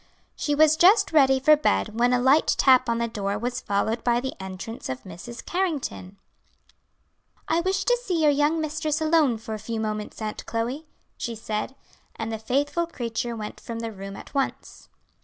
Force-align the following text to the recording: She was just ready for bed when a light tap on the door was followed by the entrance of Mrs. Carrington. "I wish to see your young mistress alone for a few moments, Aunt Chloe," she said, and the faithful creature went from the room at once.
She 0.35 0.55
was 0.55 0.77
just 0.77 1.11
ready 1.11 1.39
for 1.39 1.55
bed 1.55 1.99
when 1.99 2.11
a 2.11 2.19
light 2.19 2.47
tap 2.57 2.89
on 2.89 2.97
the 2.97 3.07
door 3.07 3.37
was 3.37 3.61
followed 3.61 4.03
by 4.03 4.19
the 4.19 4.33
entrance 4.41 4.89
of 4.89 5.03
Mrs. 5.03 5.45
Carrington. 5.45 6.17
"I 7.47 7.61
wish 7.61 7.83
to 7.83 7.95
see 8.03 8.19
your 8.23 8.31
young 8.31 8.59
mistress 8.59 8.99
alone 8.99 9.37
for 9.37 9.53
a 9.53 9.59
few 9.59 9.79
moments, 9.79 10.19
Aunt 10.19 10.43
Chloe," 10.47 10.87
she 11.17 11.35
said, 11.35 11.75
and 12.15 12.31
the 12.31 12.39
faithful 12.39 12.87
creature 12.87 13.35
went 13.35 13.59
from 13.59 13.77
the 13.77 13.91
room 13.91 14.15
at 14.15 14.33
once. 14.33 14.89